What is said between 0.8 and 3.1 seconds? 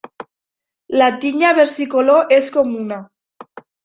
La tinya versicolor és comuna.